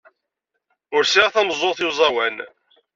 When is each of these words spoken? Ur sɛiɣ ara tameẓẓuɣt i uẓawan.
Ur 0.95 1.03
sɛiɣ 1.05 1.25
ara 1.25 1.33
tameẓẓuɣt 1.35 1.79
i 1.83 1.87
uẓawan. 1.89 2.35